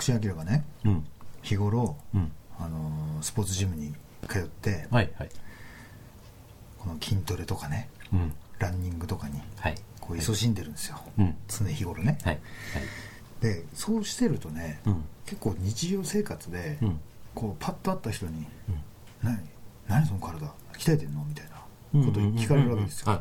[0.00, 1.06] 私明がねうん。
[1.42, 2.32] 日頃、うん。
[2.58, 3.94] あのースポーツジムに
[4.28, 5.30] 通ってはいはい。
[6.78, 8.32] この筋トレとかねうん。
[8.58, 9.74] ランニングとかにはい。
[10.00, 11.36] こう勤しんでるんですよ、うん。
[11.48, 12.40] 常日頃ね、はい
[13.40, 15.04] でそうしてるとね、うん。
[15.24, 17.00] 結構日常生活で、うん。
[17.34, 18.80] こうパッと会った人にうん
[19.22, 19.38] 「何
[19.88, 23.20] 何その体鍛えてんの?」みたいなこと聞かれるわけですよ、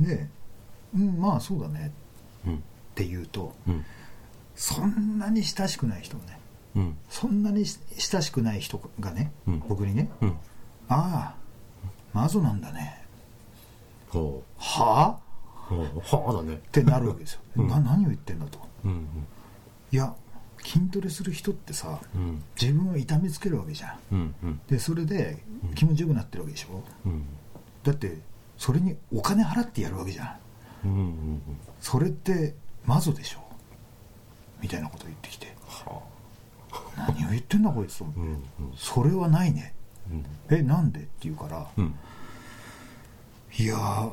[0.00, 0.28] で
[0.94, 1.92] 「うんまあそうだね」
[2.46, 2.56] うん。
[2.56, 2.58] っ
[2.96, 3.84] て言うとうん
[4.58, 6.40] そんなに親しくない人がね
[6.74, 6.96] うん。
[7.08, 9.62] そんなに親しくない人がね、うん。
[9.68, 10.36] 僕にねうん
[10.90, 11.34] 「ああ
[12.12, 13.04] マゾなんだね。
[14.10, 15.18] ほ」は
[15.70, 15.74] あ？
[15.74, 16.54] はあだね。
[16.54, 17.68] ってなるわけですよ、うん。
[17.68, 18.58] な何を言ってんだと。
[18.84, 19.06] うん
[19.92, 20.12] いや
[20.64, 22.42] 筋トレする人ってさうん。
[22.60, 24.14] 自分を痛めつけるわけじゃん。
[24.14, 24.60] うんうん。
[24.68, 25.42] でそれで
[25.76, 26.82] 気持ちよくなってるわけでしょ。
[27.06, 27.24] うん。
[27.84, 28.18] だって
[28.56, 30.24] それにお金払ってやるわけじゃ
[30.84, 30.88] ん。
[30.88, 31.42] うんうん
[31.80, 32.54] それって
[32.84, 33.47] マゾでしょ
[34.60, 35.54] みたいなことを言ってきて。
[35.66, 36.02] は
[36.96, 38.20] 何を言ってんだこいつと思って。
[38.20, 38.30] あうん
[38.70, 38.76] うん。
[38.76, 39.74] それはないね。
[40.10, 40.24] うん。
[40.56, 41.66] えなんでって言うから。
[41.76, 41.94] うん。
[43.58, 44.12] いやー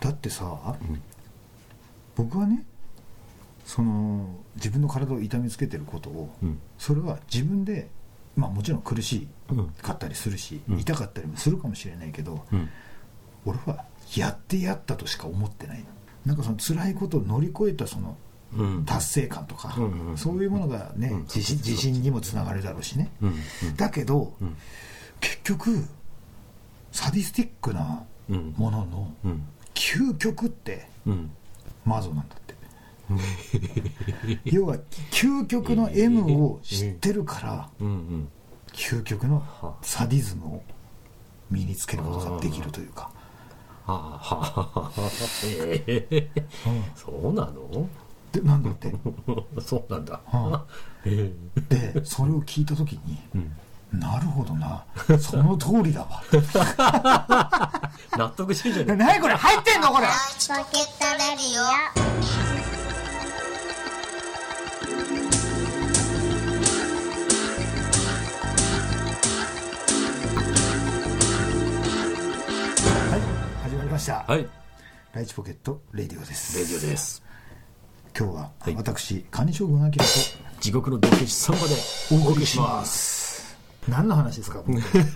[0.00, 1.02] だってさ、ん。
[2.16, 2.64] 僕はね
[3.64, 6.58] その自分の体を痛めつけてることを、うん。
[6.78, 7.88] それは自分で
[8.36, 9.68] まあもちろん苦しうん。
[9.82, 10.80] かったりするし、うん。
[10.80, 12.68] 痛かったりもするかもしれないけど、うん。
[13.44, 13.84] 俺は
[14.16, 15.84] やってやったとしか思ってない
[16.26, 18.16] なんかその辛いことを乗り越えたそのうん
[18.86, 20.16] 達成感とか、うんうんうん。
[20.18, 21.20] そういうものがね、うん。
[21.22, 23.76] 自信自信にもつながるだろうしね、うんうん。
[23.76, 24.56] だけど、うん。
[25.20, 25.84] 結局
[26.92, 28.54] サディスティックなうん。
[28.56, 29.42] もののうん。
[29.74, 31.30] 究極ってうん。
[31.84, 32.54] マゾなんだって。
[34.44, 34.76] 要は
[35.10, 38.28] 究極の M を知ってるからうんうん。
[38.72, 40.62] 究極のはサディズムを
[41.50, 43.10] 身につけることができるというか。
[43.86, 44.18] はあ。
[44.18, 44.80] はあ。
[44.80, 45.08] はあ。
[45.44, 46.30] ええ
[46.94, 47.88] そうなの？
[48.32, 48.92] でなんだって。
[49.60, 50.20] そうなんだ。
[50.26, 50.64] は
[51.04, 51.32] え。
[51.68, 54.00] でそれを聞いた時にえうん。
[54.00, 54.84] なるほどな。
[55.18, 56.22] その通りだわ。
[58.16, 60.06] 納得してんじゃね 何これ入ってんのこれ。
[60.06, 60.12] ポ
[60.54, 61.64] ケットレディオ
[73.10, 73.20] はい
[73.62, 74.46] 始まりました、はい。
[75.14, 76.58] ライチポケットレディオです。
[76.58, 77.27] レディオです
[78.18, 78.74] 今日ははい。
[78.74, 80.10] 私管理将軍アキラと
[80.60, 81.74] 地獄の道化師サンバで
[82.28, 83.56] お送りします。
[83.88, 84.60] 何の話ですか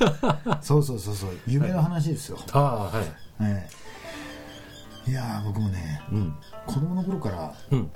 [0.62, 1.30] そうそうそうそう。
[1.48, 3.04] 夢の話ですよ、ああはい。
[3.40, 3.68] え
[5.08, 5.10] え。
[5.10, 6.36] いやー僕もねうん。
[6.64, 7.90] 子供の頃からうん。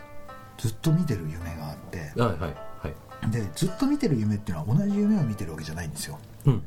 [0.58, 1.98] ずっと見てる夢があって。
[2.20, 3.30] はいはいはい。
[3.30, 6.18] でずっと見てる夢っていうのは同じ夢を見てるわけじゃないんですよ。
[6.46, 6.62] うん。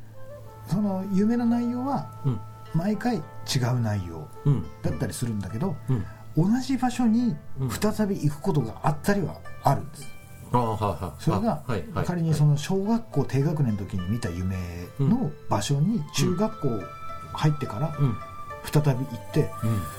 [0.69, 2.39] その夢の内容はうん。
[2.73, 4.65] 毎回違う内容うん。
[4.81, 6.05] だったりするんだけど、うん
[6.43, 7.69] 同じ場所にうん。
[7.69, 10.07] 再び行くことがあったりはあるんです、
[10.51, 14.55] ああはいはいそれが仮にその小学校低学年の時に見た夢
[14.99, 16.67] の場所に中学校
[17.33, 18.15] 入ってからうん。
[18.65, 19.49] 再び行って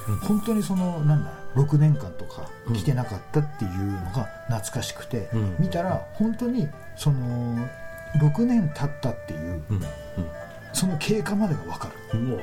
[0.08, 0.16] うん。
[0.16, 2.74] 本当にそのなんだ6年間とかうん。
[2.74, 5.56] 来てなかったっていうのが懐かしくて、うん。
[5.58, 7.68] 見たら本当にその
[8.20, 9.80] 6年経ったっていううん
[10.72, 12.18] その経過までが分かる。
[12.20, 12.42] うんうわ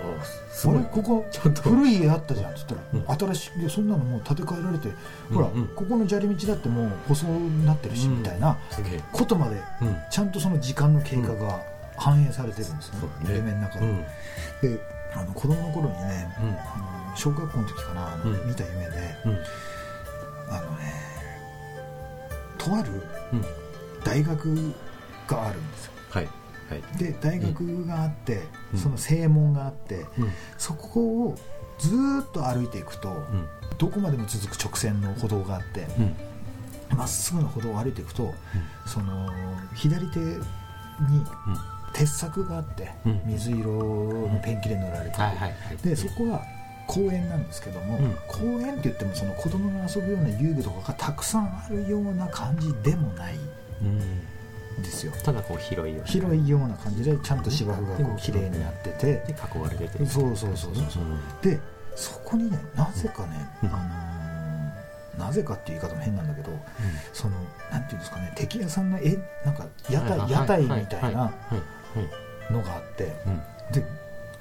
[0.52, 0.78] すごい。
[0.78, 0.86] あれ？
[0.86, 1.62] ここちゃんと。
[1.62, 2.52] 古い家あったじゃん。
[2.52, 4.90] っつったら、新しいいやそんなのもう建て替えられて、
[5.34, 5.68] ほらうんうん。
[5.70, 8.18] ここの砂利道だってもう舗装になってるし、うん。
[8.18, 9.04] みたいなすげえ。
[9.12, 9.98] ことまでうん。
[10.12, 11.62] ちゃんとその時間の経過が
[11.96, 13.38] 反映されてるんですね、そうだね。
[13.38, 14.02] 夢の中で、うん。
[14.76, 14.82] で
[15.16, 16.50] あの子供の頃にね、うん。
[16.50, 18.48] あの小学校の時かなあの、うん。
[18.48, 19.38] 見た夢でうん。
[20.50, 20.94] あのね
[22.58, 22.92] とある
[23.34, 23.46] うん。
[24.04, 24.74] 大学
[25.28, 25.92] があるんですよ。
[26.10, 26.34] はいはい
[26.98, 28.80] で大学があって、うん。
[28.80, 30.32] その正門があって、うん。
[30.58, 31.36] そこを
[31.80, 33.48] ずーっと歩いていくと、うん。
[33.78, 35.88] どこまでも続く直線の歩道があって
[36.92, 36.98] うん。
[36.98, 38.34] まっすぐの歩道を歩いていくと、
[38.86, 39.30] その
[39.76, 40.36] 左手に
[41.94, 43.22] 鉄柵があって、うん。
[43.26, 46.42] 水色のペンキで塗られてでそこは
[46.88, 48.16] 公園なんですけども、うん。
[48.28, 53.36] 公園って言ってもその子供が遊ぶような遊具とかがたくさんあるような感じでもない。
[53.82, 54.02] うんん
[54.78, 55.12] ですよ。
[55.24, 59.06] ただこう広いよ広いような感じでちゃんと芝生がこう綺麗になってて。
[59.06, 60.06] で囲われてて。
[60.06, 61.04] そうそうそうそうそう。
[61.42, 61.60] で
[61.96, 63.70] そこにねなぜかね、うん。
[63.70, 64.08] あのー
[65.18, 66.52] なぜかっていう言い方も変なんだけど
[67.12, 67.36] その
[67.72, 71.34] なんていうんですかね敵屋さんのえなんか屋台屋台みたいな
[72.52, 73.16] のがあって。
[73.26, 73.42] うん。
[73.74, 73.84] で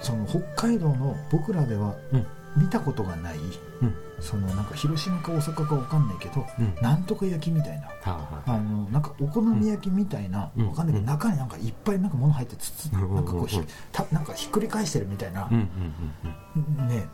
[0.03, 3.39] その北海道の僕らではうん見たことがない
[3.83, 3.95] うん。
[4.21, 6.75] そのなんか広島か大阪か分かんないけど、うん。
[6.81, 8.59] なんとか焼きみたいなはあはあ。
[8.59, 10.69] のなんかお好み焼きみたいな、うん。
[10.69, 15.69] わかんないけど、中になんかいっぱいなんか物入ってつつ、うんなんかこうひうんたなんかひっくり返してるみたいな、ね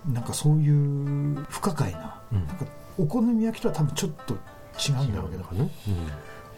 [0.06, 2.46] なんかそういう不可解な,、うん。
[2.46, 2.66] なんか
[2.98, 4.34] お好み焼きとは多分ちょっと
[4.78, 5.70] 違うんだろうけど、ね。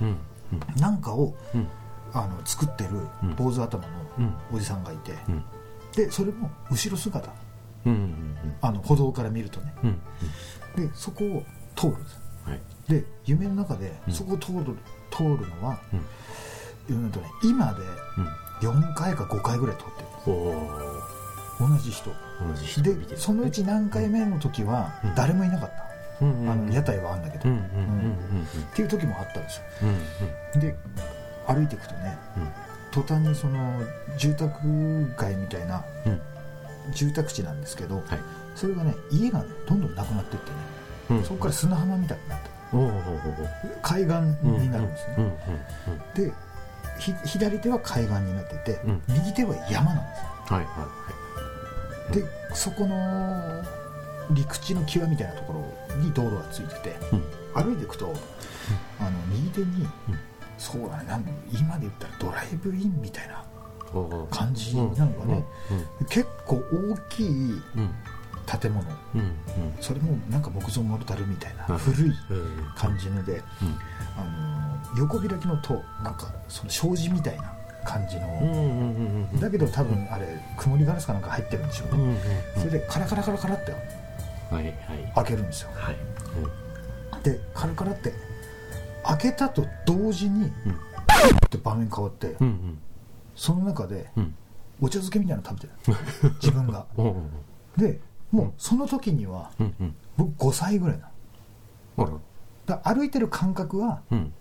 [0.00, 0.08] うん。
[0.08, 0.19] うん。
[0.80, 1.69] なんかをうん。
[2.12, 2.90] あの作ってる
[3.22, 3.34] うん。
[3.34, 3.88] 坊主頭の
[4.19, 4.34] うん。
[4.52, 5.44] おじさんがいて、うん。
[5.96, 7.32] でそれも後ろ姿
[7.86, 9.75] うんうんあの歩道から見るとね。
[9.82, 10.00] うんうん
[10.88, 11.42] でそこを
[11.76, 12.60] 通るんですはい。
[12.88, 14.12] で夢の中でうん。
[14.14, 14.76] そこを通る
[15.10, 15.78] 通るのは、
[16.88, 16.96] うん。
[17.04, 17.81] うんとね、今で
[18.62, 18.70] うん。
[18.81, 19.86] 4回か5回ぐらい通っ
[20.25, 20.36] てる
[21.60, 22.10] 同じ人。
[22.10, 23.06] 同じ人でる。
[23.16, 25.14] そのうち何回目の時はうん。
[25.14, 27.78] 誰もいなかった、うんうんあの屋台はあるんだけど、うんうんうんう
[28.40, 28.44] ん。
[28.44, 29.62] っていう時もあったんですよ。
[30.54, 30.60] うん。
[30.60, 30.75] で
[31.46, 32.48] 歩いていくとねうん。
[32.90, 33.80] 途端にその
[34.19, 34.58] 住宅
[35.16, 36.20] 街みたいなうん
[36.92, 38.04] 住宅地なんですけど、はい。
[38.54, 40.56] それがね家がねどんどんなくなってってね、
[41.10, 41.25] うん。
[41.25, 42.50] そこから砂浜みたいになって
[43.82, 45.38] 海岸になるんですね、
[46.14, 46.32] で
[46.98, 49.02] ひ左手は海岸になってて、うん。
[49.08, 50.25] 右手は山なんですよ。
[50.56, 50.88] はいはいは
[52.10, 52.14] い。
[52.14, 53.64] でそこの
[54.30, 57.25] 陸地の際みたいなところに道路がついててうん。
[57.54, 58.12] 歩いていくと、
[58.98, 59.87] あの右手に、
[60.58, 61.22] そうだね
[61.52, 63.44] 今で言ったらドライブインみたいな
[64.31, 65.44] 感じなのかね、
[66.08, 67.62] 結構大きい
[68.61, 68.85] 建物。
[69.81, 73.43] それもなんか木造モルタルみたいなはい古いうん感じので、うん。
[74.17, 74.25] あ
[74.96, 77.52] の横開きの塔なんかその障子みたいな
[77.85, 82.19] 感じの、だけど多分あれ曇りガラスかなんか入ってるんでしょうね、
[82.56, 84.75] それでカラカラカラカラってはいはい。
[85.17, 85.70] 開けるんですよ。
[85.75, 85.97] はい。
[87.23, 88.12] でカラカラって
[89.05, 90.73] 開けたと同時にうん。
[90.73, 92.79] って場面変わってうんうん
[93.34, 94.34] その中でうん。
[94.81, 96.34] お茶漬けみたいなの食べてる。
[96.42, 96.86] 自分が。
[97.76, 98.00] で
[98.31, 99.94] もうその時にはうんうん。
[100.16, 101.08] 僕5歳ぐらいな
[101.96, 102.20] の。
[102.82, 104.32] 歩いてる感覚はうん。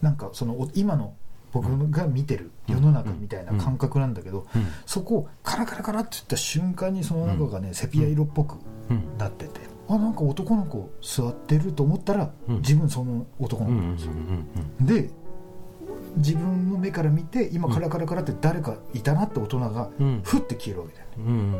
[0.00, 1.14] なんかそのお今の
[1.52, 4.66] 僕が見てる世の中みたいな感覚なんだけど、うん。
[4.86, 8.56] そこをカラカラカラって言った瞬間にその中がね、セピア色っぽく
[8.90, 9.16] うん。
[9.18, 12.56] なってて、あなんか男の子座ってると思ったら、うん。
[12.56, 15.10] 自分その男のうんうんうん子なんですよ、で
[16.16, 20.20] 自分の目から見て今カラカラカラって誰かいたなって大人がうん。
[20.22, 21.58] ふって消えるわけだよね、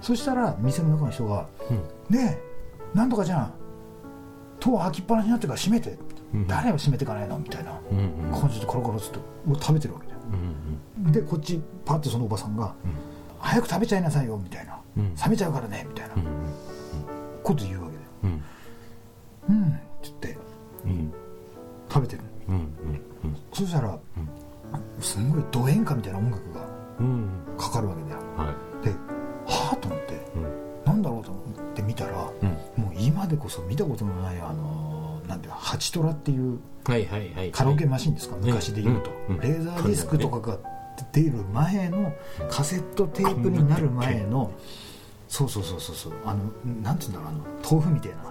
[0.00, 1.82] そしたら店の中の人がうん
[2.16, 2.38] 「ね
[2.94, 3.52] えなんとかじゃん。
[4.58, 5.98] 戸開きっぱなしになってるから閉めて」
[6.34, 7.72] うん誰が閉めてかないの?」みたいな。
[8.38, 9.18] 感じでコロコロっつって
[9.60, 10.18] 食べてるわけだよ
[11.04, 11.12] うん。
[11.12, 12.74] でこっちパッてそのおばさんが
[13.40, 14.78] 「早く食べちゃいなさいよ」みたいな。
[14.96, 16.14] うん「冷めちゃうからね」みたいな。
[16.14, 16.22] うん。
[17.42, 18.08] こと言うわけだよ。
[19.48, 19.54] うん。
[19.56, 19.64] うん。
[19.66, 20.38] って言って
[20.84, 21.12] うん。
[21.88, 22.22] 食べてる
[23.60, 23.98] そしたら
[25.00, 26.66] すんごいド演歌みたいな音楽が
[26.98, 27.28] うん
[27.58, 28.16] かかるわけだよ。
[28.36, 28.84] はい。
[28.84, 28.90] で
[29.46, 30.44] はあと思ってうん。
[30.84, 32.48] なんだろうと思って見たらうん。
[32.82, 36.58] もう今でこそ見たことのないあのなんていうのハチトラっていう
[37.52, 38.36] カラオケマシンですか？
[38.36, 39.10] い昔で言うと。
[39.42, 40.58] レーザーディスクとかが
[41.12, 42.12] 出る前の
[42.50, 44.50] カセットテープになる前の
[45.28, 46.12] そうそうそうそうそう。
[46.24, 46.50] あの
[46.82, 48.18] なんていうんだろうあの豆腐みたいな。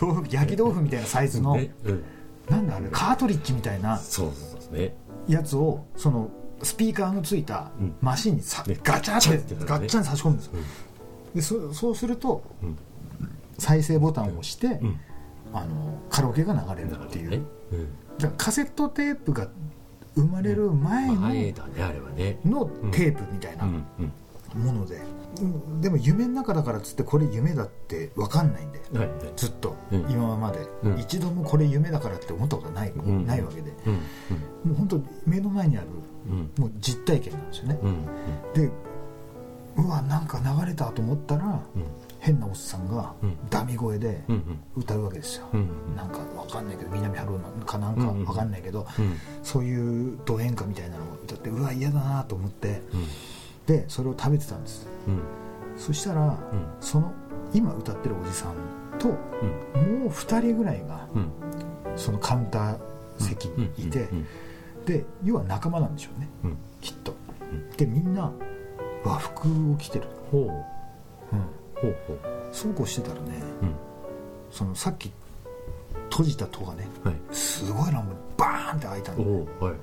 [0.00, 1.72] 豆腐 焼き豆腐みたいなサイズのね。
[1.84, 2.04] うん
[2.50, 2.88] なんだあれ。
[2.90, 3.96] カートリッジみたいな。
[3.98, 4.74] そうそうそう。
[4.74, 4.94] ね
[5.28, 6.28] やつをその
[6.62, 7.94] スピーカーのついたうん。
[8.00, 10.52] マシンにさねガチャガチャっってガッチャン差し込むんですよ。
[11.34, 12.76] でそそうするとうん。
[13.58, 15.00] 再生ボタンを押してうん。
[15.52, 17.30] あのカラオケが流れるっていう。
[17.30, 17.40] ね。
[17.72, 17.88] うん。
[18.18, 19.48] だからカセットテープが
[20.16, 21.54] 生まれる前のね
[22.44, 23.84] のテープみたいなうん
[24.54, 24.62] うん。
[24.64, 25.02] もので、うん
[25.80, 29.76] でも夢の中だからっつってこれ夢だって分かんないんではいはいずっと。
[29.92, 30.00] うん。
[30.10, 30.98] 今まで、うん。
[30.98, 33.26] 一度もこれ夢だからって思ったことはない,、ん。
[33.26, 33.94] ないわけでうん。
[33.94, 34.00] も
[34.72, 35.86] う本当目の前にある
[36.28, 36.50] うん。
[36.58, 38.04] もう実体験なんですよね、うん。
[38.54, 38.70] で
[39.76, 41.84] うわなんか流れたと思ったら、うん。
[42.18, 43.36] 変なおっさんがうん。
[43.48, 44.42] ダミ声でうん。
[44.76, 45.68] 歌うわけですよ、うん。
[45.96, 49.16] なんかわかんないけど南春夫かなんかうんうんわかんないけど、うん。
[49.44, 53.04] そういうド演歌みたいなのを歌ってうわ嫌だなと思ってうん
[53.70, 54.88] でそれを食べてたんです。
[55.06, 55.20] うん
[55.76, 56.36] そしたら、
[56.80, 57.10] その
[57.54, 58.54] 今歌ってるおじさん
[58.98, 59.14] とも
[60.06, 61.30] う2人ぐらいがうん
[61.96, 62.78] そのカウンター
[63.18, 64.26] 席にいて、うん
[64.84, 66.28] で要は仲間なんでしょうね。
[66.44, 67.14] うんきっと。
[67.40, 68.32] うんでみんな
[69.04, 70.42] 和服を着てる、ほう。
[70.42, 72.18] うん、ほうほう。
[72.52, 73.74] そうこうしてたらねうん。
[74.50, 75.12] そのさっき
[76.10, 77.14] 閉じた戸がねはい。
[77.30, 79.46] すごいなもうバーンって開いたおの。
[79.60, 79.74] おはい。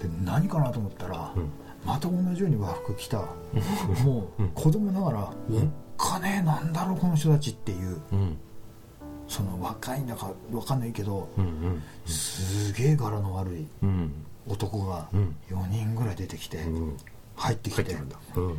[0.00, 1.50] で何かなと思ったら、うん
[1.84, 3.18] また同じように和服着た
[4.04, 5.18] もう子供ながら、
[5.50, 5.64] おっ
[5.96, 8.00] かねえなんだろうこの人たちっていう。
[8.12, 8.36] うん。
[9.28, 14.12] その若いんだか分かんないけどうんうんすげえ柄の悪いうん。
[14.46, 15.36] 男がうん。
[15.50, 16.96] 4人ぐらい出てきてうん。
[17.34, 17.92] 入ってきて
[18.36, 18.58] うん。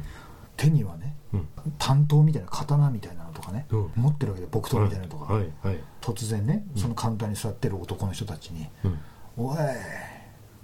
[0.58, 1.48] 手にはねうん。
[1.78, 3.92] 担当みたいな刀みたいなのとかねうん。
[3.96, 5.80] 持ってるわけで木刀みたいなのとかはいはい。
[6.02, 9.00] 突然ねそのカウンターに座ってる男の人たちにうん
[9.38, 9.58] 「おい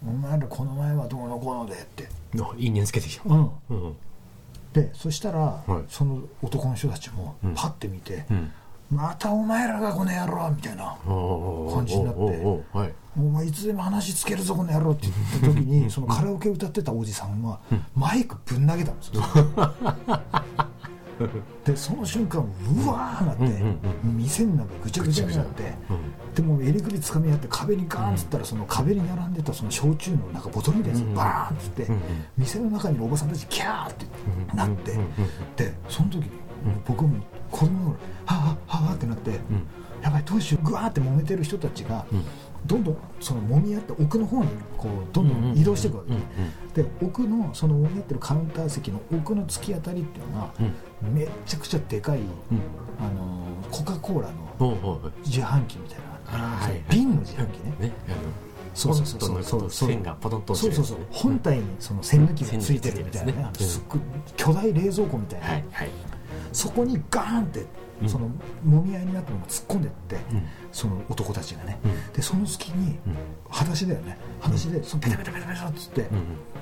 [0.07, 2.10] お前らこの前はどうのこうので」って。
[2.39, 3.24] あいいねつけてきた。
[3.29, 3.51] うん。
[3.69, 3.95] うん
[4.74, 5.83] でそしたら、はい。
[5.88, 7.53] その男の人たちもうん。
[7.53, 8.51] パッて見てうん
[8.93, 12.22] 「またお前らがこの野郎みたいな感感じになって
[12.77, 17.60] はいお前いつでも話つけるぞこの野郎って言った時にそのカラオケ歌ってたおじさんは
[17.95, 19.24] マイクぶん投げたんですよ
[21.65, 23.44] でその瞬間うわーなって
[24.03, 25.74] 店の中ぐちゃぐちゃになって
[26.36, 31.88] でもう襟首つかみ合って壁にガーンっつったらその壁に並んでたその焼酎のなんかボトルみたいなやつバーンっつって
[32.38, 34.06] 店の中にいるおばさんたちキャーって
[34.56, 34.92] なって
[35.56, 36.32] でその時に
[36.86, 37.20] 僕も
[37.51, 39.32] 子供の頃はあはあはあってなって
[40.01, 42.06] やばいどうしようぐわーって揉めてる人たちが
[42.65, 46.13] どんどんその揉み合って奥の方にこうどんどん移動していくわけ。
[46.13, 46.20] ね
[46.74, 50.53] で奥のその揉み合ってるカウンター席の奥の突き当たりっていうのが
[51.01, 52.20] めっちゃくちゃでかい
[53.00, 56.13] あのコカ・コーラの自販機みたいな。
[56.89, 57.88] 瓶の自販機ね。
[57.88, 57.93] ね
[58.74, 59.43] そうそうそう。
[59.43, 60.98] そう線がポトンと落そうそうそう。
[61.12, 63.34] 本体にその栓抜きがついてるみたいな。
[63.34, 64.00] ねすっごい
[64.36, 65.89] 巨大冷蔵庫みたいな、はいはい。
[66.51, 67.65] そこにガーンって
[68.01, 68.09] うん。
[68.09, 68.29] その
[68.65, 70.19] 揉み合いになったのが突っ込んでって、ん。
[70.71, 72.13] その男たちがね、うん。
[72.13, 73.17] でその隙にうん。
[73.50, 74.17] 裸足だよね。
[74.39, 76.07] 裸足でそのペタペタペタペタっつって、うん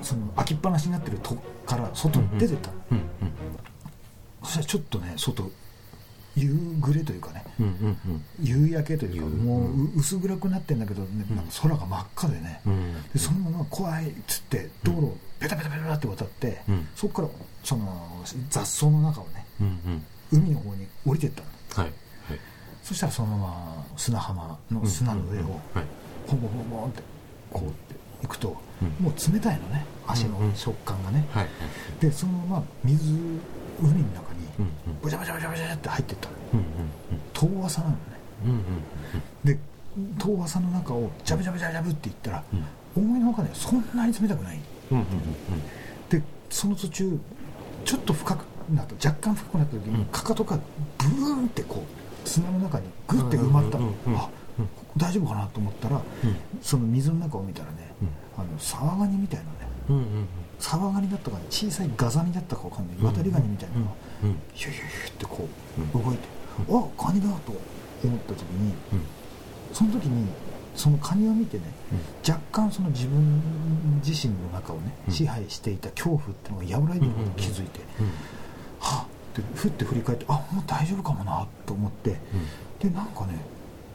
[0.01, 2.71] その開きっぱなしになってるとこから外に出てった。
[4.43, 5.51] そしたらちょっとね外
[6.35, 7.45] 夕暮れというかね。
[8.41, 16.88] 夕焼けというか夕もうう薄暗くなってんだけど、ねなんか空が真っ赤でね、うんでそのまま怖いっつって道路をペタペタペタって渡って、うん。
[16.95, 17.27] そこから
[17.63, 19.45] その雑草の中をね
[20.31, 21.47] 海の方に降りてったの。
[21.85, 21.93] はい。
[22.29, 22.39] はい。
[22.83, 25.85] そしたらそのまま砂浜の砂の上をはい。
[26.27, 27.03] ポンポンポンポンって
[27.51, 29.05] こうって行くと、うん。
[29.05, 29.85] もう冷たいのね。
[30.07, 31.47] 足の食感がね、はい。
[32.00, 33.11] でそのまま水
[33.79, 34.71] 海の中にうんうん。
[35.01, 36.35] ブチャブチャブチャブチャって入ってったの。
[36.53, 36.65] うん
[37.33, 37.97] 遠浅なのね。
[38.45, 38.63] うんうんうん
[39.43, 39.59] で
[40.17, 42.43] 遠浅の中をジャブジャブジャブジャブっていったら、
[42.95, 44.59] 思いのほかねそんなに冷たくない。
[44.91, 45.05] うんうん。
[46.09, 47.19] でその途中
[47.83, 50.06] ちょっと深くなった若干深くなった時に、うん。
[50.06, 50.60] かかとが
[50.98, 51.84] ブーンってこ
[52.25, 53.77] う砂の中にグッて埋まった
[54.15, 54.30] あ
[54.98, 56.36] 大丈夫かなと思ったら、うん。
[56.62, 57.94] その水の中を見たらね、
[58.38, 59.50] あのサワガニみたいなね
[59.89, 60.27] うんうん
[60.60, 62.98] サワガニだったかね小さいガザミだったかわかんない。
[63.01, 63.91] 渡りガニみたいなのが
[64.24, 65.50] うんうんヒューヒューヒューってこ
[65.96, 66.27] う動いて、
[66.60, 67.51] あガニだと
[68.03, 69.01] 思った時にうん。
[69.74, 70.27] その時に
[70.75, 71.63] そのカニを見てね、
[72.27, 73.41] 若干その自分
[74.06, 75.13] 自身の中をね、うん。
[75.13, 77.80] 支配していた恐怖っていうのが和らいでることに気づいて、
[79.31, 82.17] はっってふって振り返ってあもう大丈夫かもなと思って、
[82.79, 83.39] でなんかね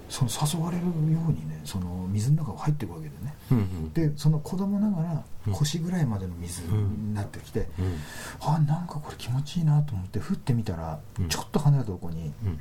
[0.08, 0.90] その誘われるよ
[1.28, 3.34] うにねその水の中を入っていくわけでね。
[3.50, 3.92] うんうん。
[3.92, 5.52] でその子供ながらうん。
[5.52, 7.98] 腰ぐらいまでの水になってきて、うん。
[8.40, 11.28] あなんかこれ気持ちいいなと思って振ってみたら、うん。
[11.28, 12.60] ちょっと離れたところにうん。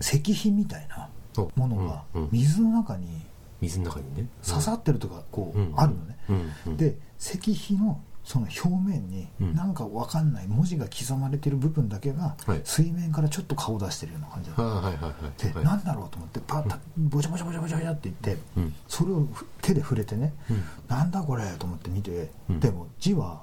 [0.00, 1.08] 石碑みたいな
[1.56, 2.28] ものがうんうん。
[2.32, 3.24] 水の中に
[3.60, 4.28] 水の中にね。
[4.46, 5.72] 刺さってるとかこううん。
[5.76, 6.52] あるのね、うん。
[6.66, 6.76] うん。
[6.76, 8.00] で石碑の
[8.30, 9.54] その表面にうん。
[9.56, 12.60] なんかわかんない文字が刻まれてる部分だけがはい。
[12.62, 18.74] 水面からちょっと顔出してるような感じだった、ではいなんだろうと思ってパッとボチャボチャボチャボチャボチャって言って、うん。
[18.86, 19.26] それを
[19.62, 20.62] 手で触れてね、うん。
[20.86, 22.60] なんだこれと思って見て、うん。
[22.60, 23.42] でも字は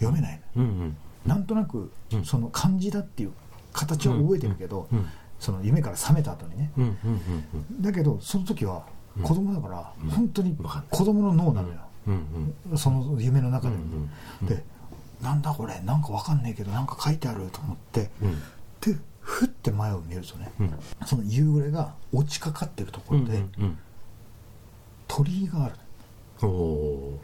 [0.00, 0.40] 読めない
[1.24, 2.24] なんとなくうん。
[2.24, 3.32] その漢字だっていう
[3.72, 4.88] 形は覚えてるけど、
[5.38, 6.72] その夢から覚めた後にね。
[7.80, 8.82] だけどその時は
[9.22, 10.10] 子供だからうん。
[10.10, 10.56] 本当に
[10.90, 11.74] 子供の脳なのよ、
[12.70, 13.76] うんその夢の中で。
[13.76, 14.10] も、うん
[14.42, 14.46] うん。
[14.46, 14.64] で
[15.22, 15.80] なんだこれ？
[15.80, 18.40] なんかわかんないけどなんか書いてあると思って、うん。
[18.80, 20.72] でふって前を見るとね、うん。
[21.04, 23.78] その夕暮れが落ちかかってるところで、うんうん
[25.08, 25.74] 鳥居がある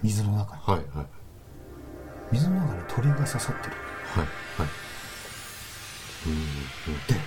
[0.02, 0.62] 水の中に。
[0.62, 1.06] はいはい。
[2.32, 3.76] 水の中に鳥居が刺さってる。
[4.06, 4.68] はいはい。
[6.26, 6.34] うん
[7.06, 7.20] で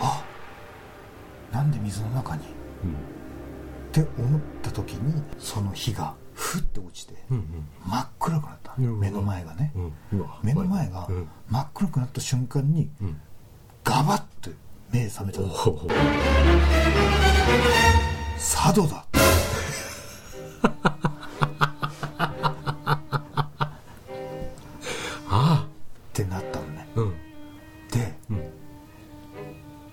[0.00, 0.24] あ
[1.52, 2.42] なんで水の中に？
[2.84, 2.90] うん。
[2.92, 2.94] っ
[3.92, 7.42] て思った時にその火がふって落ちて真
[8.00, 8.72] っ暗くなった。
[8.78, 9.00] うん。
[9.00, 9.72] 目の前がね。
[10.42, 11.28] 目の前がうん。
[11.48, 13.20] 真っ暗くなった瞬間にうん。
[13.82, 14.52] ガバッて
[14.92, 15.40] 目覚めた。
[18.36, 19.04] 佐渡だ。
[25.30, 25.68] あっ
[26.12, 26.86] てなったのね。
[26.96, 27.10] あうん。
[27.90, 28.42] でうん。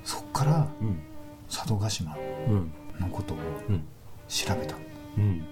[0.04, 1.00] そっからうん。
[1.50, 2.16] 佐渡島
[2.48, 2.72] うん。
[3.00, 3.38] のことを
[3.68, 3.84] うん。
[4.28, 4.76] 調べた。
[5.18, 5.44] うん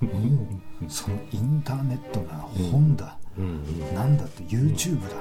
[0.00, 0.46] も
[0.86, 2.36] うそのインターネットだ
[2.70, 3.16] 本だ。
[3.38, 3.94] うん。
[3.94, 5.16] なんだって YouTube だ。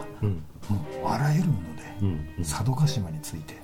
[1.06, 2.06] あらゆるものでう
[2.42, 2.44] ん。
[2.44, 3.56] 佐渡島について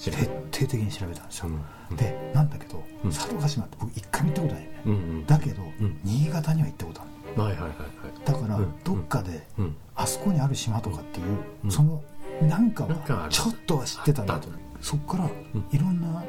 [0.00, 1.48] 徹ら底的に調べたんですよ。
[1.90, 1.96] うん。
[1.96, 3.10] でなんだけどうん。
[3.10, 4.70] 佐渡島って僕一回も行ったことないよ。
[4.70, 6.00] ねだけどうん。
[6.04, 7.04] 新潟には行ったことあ
[7.36, 7.78] るはいはいはいはい。
[8.24, 8.74] だからうん。
[8.84, 9.76] どっかでうん。
[9.94, 11.26] あそこにある島とかっていう、
[11.64, 11.70] うん。
[11.70, 12.02] その
[12.42, 14.48] なんかはちょっとは知ってたんだと
[14.80, 15.30] そっからん。
[15.72, 16.22] いろんなものを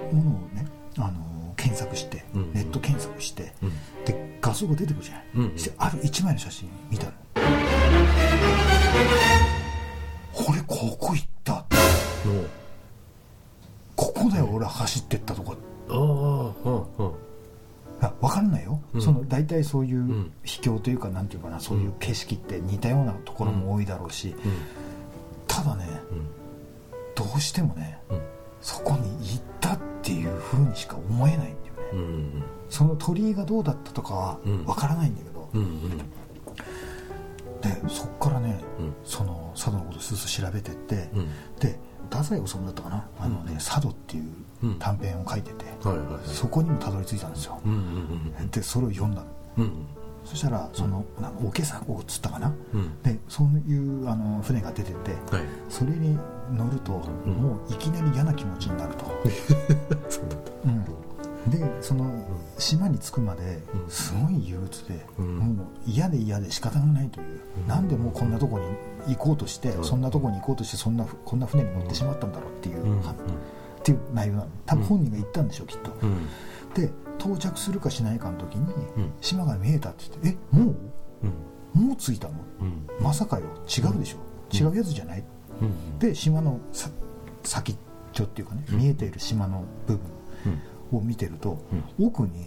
[0.56, 0.66] ね、
[0.98, 1.12] あの
[1.60, 3.70] 検索して、うんネット検索して、うん。
[4.06, 7.12] で画像が出てくるじゃない、うんしてある1枚の写真見たの。
[10.34, 11.66] これここ行った。
[14.40, 15.56] の俺は走ってったとこ。
[15.90, 17.14] ああうんうん。
[18.02, 19.02] あ分かんないよ、うん。
[19.02, 20.32] その大体そういううん。
[20.44, 24.36] 秘境というかなんていうかなそういう景色って似たようなところも多いだろうし、
[25.48, 25.86] ただね
[27.16, 28.22] どうしてもねうん。
[28.62, 31.60] そこに行ったっていうふうにしか思えないんだよね、
[31.94, 32.44] うんうん。
[32.70, 34.66] その鳥居がどうだったとかはうん。
[34.66, 35.98] 分からないんだけど、うんうん。
[35.98, 36.04] で
[37.90, 38.94] そっからね、うん。
[39.04, 41.28] その佐渡のことすす調べてって、うん。
[41.60, 43.08] で太宰治だったかな？
[43.20, 44.80] あのね、佐渡っていううん。
[44.80, 46.28] 短編を書いてて、はいはいはい。
[46.28, 47.72] そこにもたどり着いたんですよ、うん
[48.40, 48.50] うん。
[48.50, 49.28] でそれを読んだの。
[49.58, 49.72] うんうん
[50.30, 53.02] そしたらその、なんか桶作っつったかな、うん。
[53.02, 55.44] でそういうあの船が出ててはい。
[55.70, 56.20] それに
[56.56, 56.94] 乗ると、
[57.26, 57.32] ん。
[57.32, 59.06] もういきなり嫌な気持ちになると、
[60.08, 60.86] そうなん
[61.50, 62.06] でその
[62.60, 63.90] 島に着くまでうん。
[63.90, 65.38] すごい憂鬱で、うん。
[65.38, 68.60] もう嫌で嫌で仕方がないという、なんでもうこんなとこ
[69.08, 69.84] に行こうとして、うん。
[69.84, 73.04] そんなとこに行こうとしてそんなこんな船に乗ってしまったんだろうっていう、っ
[73.84, 74.48] ていう内容なの。
[74.68, 76.28] 多分本人が言ったんでしょうきっと、うん
[76.74, 78.62] で到着するかしないかの時に、
[78.98, 79.12] うん。
[79.22, 80.76] 島が見えたって言って「えもう？
[81.76, 81.88] うん。
[81.88, 82.36] もう着いたの？
[82.62, 83.04] うん。
[83.04, 83.46] まさかよ。
[83.66, 84.18] 違うでしょ、
[84.56, 85.24] 違うやつじゃない?」
[85.62, 86.00] うん。
[86.00, 86.90] で島のさ
[87.44, 87.76] 先っ
[88.14, 88.78] ちょっていうかね、うん。
[88.78, 90.02] 見えている島の部分
[90.92, 90.98] うん。
[90.98, 91.58] を見てると、
[92.00, 92.46] う奥に、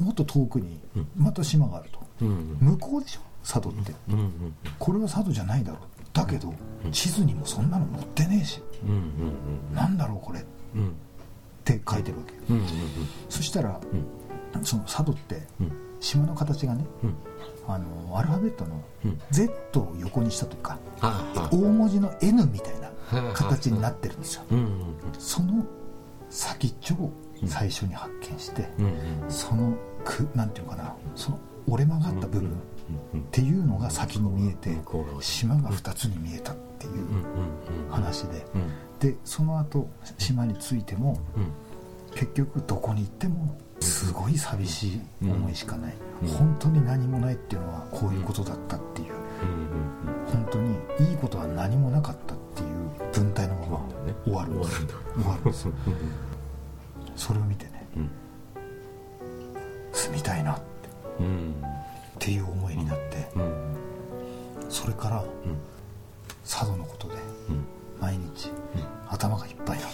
[0.00, 1.08] もっと遠くにうん。
[1.16, 2.56] また島があると、うん。
[2.60, 3.20] 向こうでしょ？
[3.42, 4.18] 佐渡って、うん。
[4.18, 4.32] うん。
[4.78, 5.80] これは佐渡じゃないだろう。
[6.12, 6.52] だけど、
[6.90, 8.90] 地図にもそんなの載ってねえし、うん。
[9.70, 9.74] うん。
[9.74, 10.44] なんだろうこれ
[11.70, 12.66] っうんて書いてるわけうんうん
[13.28, 13.80] そしたら、
[14.62, 15.72] その佐渡ってうん。
[16.00, 17.14] 島の形がねうん。
[17.68, 19.20] あのアルファベットのうん。
[19.30, 20.78] Z を横にしたというか、
[21.52, 24.42] 大文字の N みたいな形になってるんですよ。
[24.50, 24.66] うんうん
[25.18, 25.64] その
[26.30, 27.12] 先っちょを
[27.46, 28.88] 最初に発見して、うんう
[29.26, 29.30] ん。
[29.30, 29.72] その
[30.04, 31.38] くなんていうのかなその
[31.68, 32.52] 折れ曲がった部分っ
[33.14, 34.76] うんていうのが先に見えて
[35.20, 36.52] 島が2つに見えた。
[36.52, 36.92] っていう
[37.90, 38.46] 話で。
[38.54, 38.70] うん。
[38.98, 41.46] でその後島に着いてもうん。
[42.14, 46.28] 結局どこに行ってもすごい寂しい思いしかない、うん。
[46.28, 49.12] 本当に何もないっていうのはこういうことだったっていう。
[49.12, 50.32] うん。
[50.32, 50.76] 本当に
[51.10, 52.68] いいことは何もなかったっていう
[53.12, 53.80] 文体のまま
[54.24, 55.72] 終わるんです終わるんですよ。
[57.16, 57.86] それを見てね。
[57.96, 58.10] うん。
[59.92, 60.62] 住みたいなって。
[61.20, 61.52] うん。
[61.52, 61.54] っ
[62.18, 63.28] ていう思いになって。
[63.34, 63.76] うん。
[64.68, 65.71] それからうん
[66.44, 67.14] 佐渡のことで
[67.48, 67.64] うん。
[68.00, 68.50] 毎日
[69.08, 69.92] 頭がいっぱいなの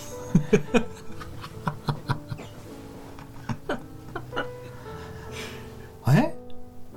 [6.14, 6.34] え？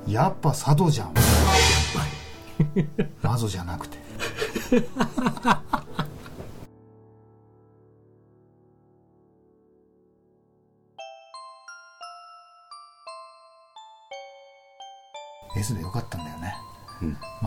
[0.08, 1.14] やっぱ佐渡じゃん。
[3.22, 3.98] マゾ じゃなくて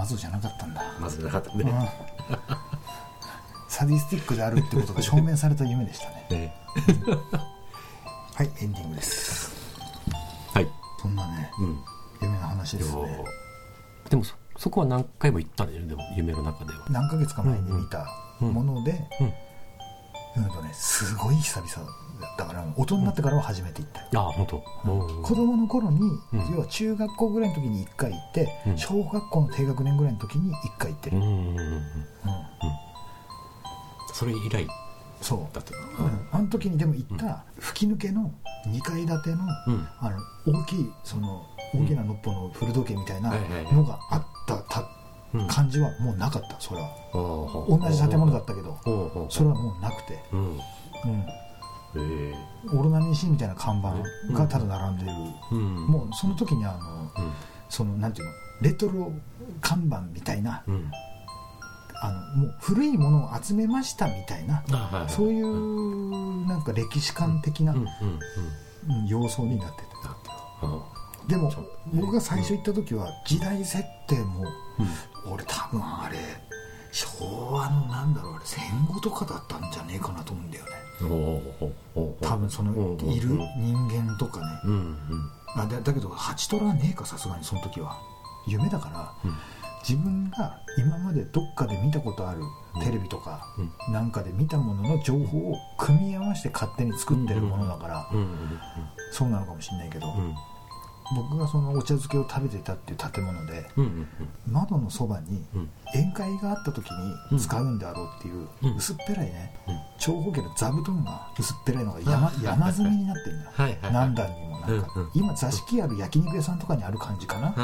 [0.05, 0.83] マゾじゃなかったんだ。
[1.01, 1.61] まずなかったうん。
[1.61, 1.73] ね
[3.69, 6.27] サディスティックであるってことが証明された夢でしたね。
[6.31, 6.55] ね
[8.37, 9.51] はいエンディングです。
[10.53, 10.69] はい。
[11.01, 11.81] そんなねうん。
[12.21, 13.25] 夢の話ですよね
[14.11, 16.85] でもそそこは何回も行ったんだよねでも夢の中では。
[16.91, 18.07] 何ヶ月か前に見た
[18.41, 19.33] もので、うんうん
[20.43, 21.71] とね、すごい久々
[22.39, 24.65] だから大人になってからは初めて行ったよ、ああ本当？
[24.87, 25.23] うん。
[25.23, 26.01] 子供の頃に、
[26.33, 26.53] うん。
[26.53, 31.57] 要は中学校ぐらいの時に1回行って、うん小学校の低学年ぐらいの時に1回行ってる、うんうんうんうん。
[31.57, 31.83] うん。
[34.13, 34.67] それ以来？
[35.21, 35.55] そう。
[35.55, 36.29] だったうん。
[36.33, 38.33] あの時にでも行った吹き抜けの
[38.67, 39.89] 2階建ての,、うん。
[40.01, 40.19] あの
[40.61, 43.31] 大きいその大きなのっぽの古時計みたいな
[43.73, 44.57] のがあった
[45.49, 46.91] 感じはもうなかったそれは。
[47.13, 48.79] 同同じ建物だったけど
[49.31, 50.61] それはもうなくて、うん。
[52.79, 53.95] オロナミン C みたいな看板
[54.33, 55.13] がただ並んでる、
[55.53, 55.87] うん。
[55.87, 57.33] もうその時にあのうん。
[57.69, 59.13] そのなんていうのレトロ
[59.61, 60.91] 看板みたいなうん。
[62.03, 64.63] あのもう古いものを集めましたみたいな
[65.09, 67.75] そういうなんか歴史観的な
[69.09, 70.31] 様相になっててだって
[70.63, 70.83] あ
[71.29, 71.51] でも
[71.95, 74.45] 僕が最初行った時は時代設定も
[74.79, 75.33] うん。
[75.33, 76.19] 俺多分あれ
[76.93, 80.71] 昭和のなんだろうあれ戦後とかだったんじゃねえかなと思うんだよね。
[82.21, 82.73] 多分その
[83.13, 84.47] いる人間とかね。
[84.65, 85.31] うんうん。
[85.57, 87.99] あだだけどハチトラはねえかさすがにその時は。
[88.47, 89.37] 夢だから、うん。
[89.87, 92.41] 自分が今までどっかで見たことある
[92.83, 93.93] テレビとかうん。
[93.93, 98.09] なんかで見たものの情報を組み合わせて勝手に作ってるものだから、
[99.11, 100.35] そうなのかもしれないけど、うん
[101.15, 103.67] 僕がそのお茶漬けを食べてたっていう建物で
[104.47, 105.71] 窓のそばにうん。
[105.95, 106.89] 宴会があった時
[107.33, 108.77] に使うんであろうっていううん。
[108.77, 109.81] 薄っぺらいねうん。
[109.99, 113.45] 長方形の座布団が薄っぺらいのが 山山積みになってるん
[113.83, 114.89] だ何段にもなんか。
[115.15, 117.55] 今座敷ある焼肉屋さんとかにある感じかな。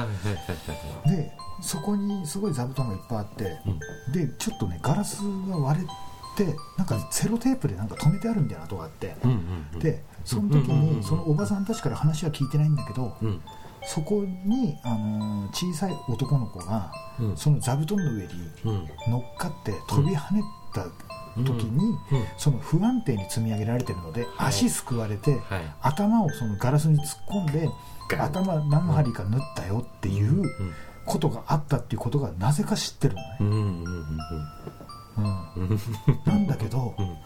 [1.07, 3.59] でそこにすごい座布団がいっぱいあって
[4.12, 5.87] でちょっとねガラスが割れ
[6.36, 9.78] でなんかセロテープでなんか止めてあるみたいなとこがあって、うんうんうん。
[9.80, 13.40] でその時にそのおばさんたちから話は聞いてないんだけど、うん。
[13.82, 17.36] そこに、あのー小さい男の子が、うん。
[17.36, 18.32] その座布団の上に
[18.64, 18.88] うん。
[19.08, 20.42] 乗っかって飛び跳ね
[20.74, 20.84] た
[21.42, 21.96] 時に、うん。
[22.36, 25.40] その不安定に積み上げられてるので、足すくわれて、はい。
[25.80, 27.68] 頭をそのガラスに突っ込んで
[28.18, 30.50] 頭何針か縫ったよっていううん
[31.06, 33.80] ことがあったっていうことがなぜか知ってるのね、
[36.26, 37.16] なんだけど、うん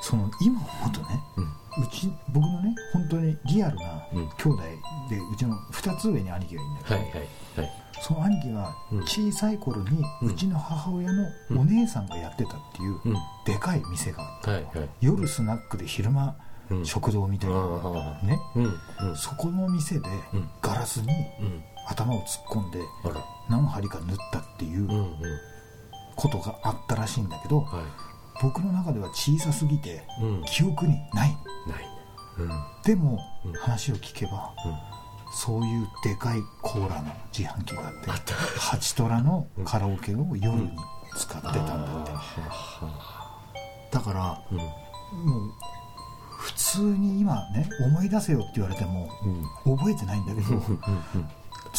[0.00, 1.06] その今思うとね
[1.78, 4.28] うち僕のね本当にリアルなうん。
[4.36, 4.62] 兄弟
[5.08, 7.20] でうちの2つ上に兄貴がいるんだけど、はいはい
[7.60, 7.72] はい。
[8.02, 8.98] その兄貴がうん。
[9.02, 13.16] 小さい頃にうちの母親のお姉さんがやってたっていううん。
[13.46, 14.88] でかい店があってはいはい。
[15.00, 16.36] 夜スナックで昼間
[16.70, 16.84] うん。
[16.86, 17.56] 食堂みたいな。
[18.22, 18.38] ね。
[19.16, 20.48] そこの店でうん。
[20.60, 21.08] ガラスに
[21.40, 21.62] うん。
[21.88, 22.78] 頭を突っ込んで
[23.50, 25.12] 何針か縫ったっていううんうん
[26.16, 27.82] ことがあったらしいんだけどは
[28.42, 30.44] 僕の中では小さすぎていうん。
[30.44, 31.36] 記憶にない。
[31.66, 31.86] ない。
[32.38, 32.44] うん。
[32.44, 33.52] うんでもうん。
[33.54, 34.52] 話を聞けば
[35.34, 38.10] そういうでかいコーラの自販機があって
[38.58, 40.70] ハチトラのカラオケを夜に
[41.16, 42.12] 使ってたんだって。
[43.92, 44.58] だからうん。
[44.58, 44.64] も
[45.46, 45.52] う
[46.38, 49.08] 普通に今ね思い出せよって言われても
[49.64, 49.76] うん。
[49.76, 50.58] 覚えてないんだけどうん。
[50.58, 50.60] う
[51.18, 51.28] ん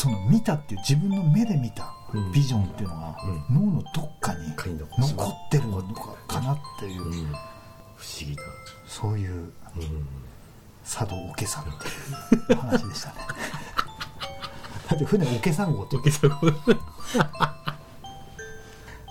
[0.03, 2.31] その見たっていう自分の目で見たうん。
[2.33, 3.17] ビジョンっていうのが
[3.49, 5.81] 脳のどっかに残ってるの
[6.27, 7.13] かなっていううん。
[7.13, 8.43] 不思議だ。
[8.85, 9.53] そういううん。
[10.83, 13.15] 佐渡おけさんっていう話でしたね。
[14.89, 16.53] だって船おけさん号って受けたこと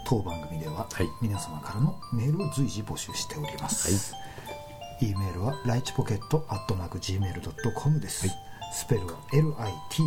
[0.04, 1.08] 当番組でははい。
[1.22, 4.14] 皆様からのメールを随時募集しております、
[5.00, 8.28] e メールはライチポケットアットマーク Gmail.com です、
[8.72, 10.02] スペルは LITCHIPOCKET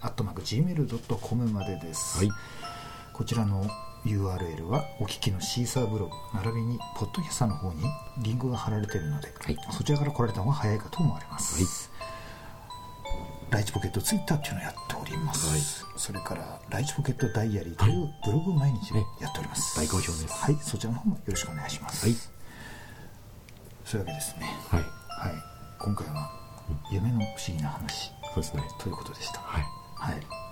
[0.00, 2.30] アットマーク Gmail.com までです、はい。
[3.12, 3.64] こちらの
[4.04, 7.84] URL はお聞きのシーサーブログ並びにポッドキャスターの方に
[8.18, 9.56] リンクが貼られているので、はい。
[9.70, 11.90] そちらから来られた方が早いかと思われます、
[13.50, 15.60] ライチポケットツイッターっていうのをやっております、はい。
[15.96, 20.28] それからライチポケットダイアリーというブログを毎日やっております、大好評です。
[20.28, 20.56] はい。
[20.60, 22.16] そちらの方もよろしくお願いします、はい。
[23.84, 24.52] そういうわけですね。
[24.68, 24.80] はい。
[24.82, 26.30] はい今回は
[26.90, 28.62] 夢の不思議な話そうですね。
[28.78, 29.40] ということでした。
[29.40, 29.64] はい。
[29.96, 30.20] はい「